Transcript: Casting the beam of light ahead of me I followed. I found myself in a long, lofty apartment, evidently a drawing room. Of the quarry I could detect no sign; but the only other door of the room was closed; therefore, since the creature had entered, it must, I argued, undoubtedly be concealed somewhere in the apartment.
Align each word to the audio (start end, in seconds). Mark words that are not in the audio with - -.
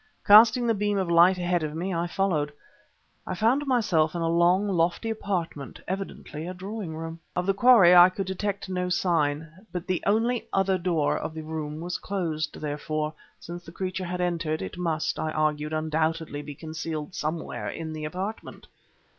Casting 0.25 0.65
the 0.65 0.73
beam 0.73 0.97
of 0.97 1.11
light 1.11 1.37
ahead 1.37 1.61
of 1.61 1.75
me 1.75 1.93
I 1.93 2.07
followed. 2.07 2.51
I 3.27 3.35
found 3.35 3.67
myself 3.67 4.15
in 4.15 4.21
a 4.23 4.27
long, 4.29 4.67
lofty 4.67 5.11
apartment, 5.11 5.79
evidently 5.87 6.47
a 6.47 6.55
drawing 6.55 6.95
room. 6.97 7.19
Of 7.35 7.45
the 7.45 7.53
quarry 7.53 7.95
I 7.95 8.09
could 8.09 8.25
detect 8.25 8.67
no 8.67 8.89
sign; 8.89 9.47
but 9.71 9.85
the 9.85 10.01
only 10.07 10.47
other 10.51 10.79
door 10.79 11.15
of 11.19 11.35
the 11.35 11.43
room 11.43 11.81
was 11.81 11.99
closed; 11.99 12.59
therefore, 12.59 13.13
since 13.39 13.63
the 13.63 13.71
creature 13.71 14.05
had 14.05 14.21
entered, 14.21 14.63
it 14.63 14.75
must, 14.75 15.19
I 15.19 15.29
argued, 15.33 15.71
undoubtedly 15.71 16.41
be 16.41 16.55
concealed 16.55 17.13
somewhere 17.13 17.69
in 17.69 17.93
the 17.93 18.05
apartment. 18.05 18.65